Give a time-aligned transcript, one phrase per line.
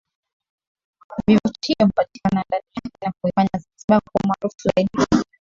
[1.27, 5.25] Vivutio hupatikana ndani yake na kuifanya Zanzibar kuwa maarufu zaidi Duniani